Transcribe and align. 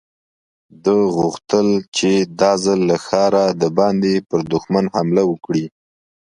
ده 0.83 0.95
غوښتل 1.17 1.67
چې 1.97 2.09
دا 2.39 2.51
ځل 2.63 2.79
له 2.89 2.97
ښاره 3.05 3.43
د 3.61 3.63
باندې 3.77 4.13
پر 4.29 4.39
دښمن 4.53 4.85
حمله 4.95 5.23
وکړي. 5.31 5.65